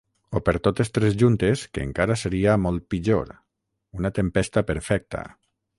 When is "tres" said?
0.95-1.17